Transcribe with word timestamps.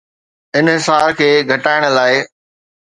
انحصار 0.57 1.05
کي 1.19 1.29
گهٽائڻ 1.49 1.81
لاء 1.95 2.13